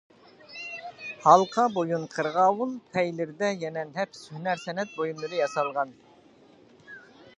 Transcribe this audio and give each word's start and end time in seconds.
ھالقا 1.25 1.65
بويۇن 1.75 2.07
قىرغاۋۇل 2.15 2.73
پەيلىرىدە 2.95 3.51
يەنە 3.67 3.85
نەپىس 3.91 4.25
ھۈنەر-سەنئەت 4.39 4.97
بۇيۇملىرى 4.99 5.41
ياسالغان. 5.43 5.97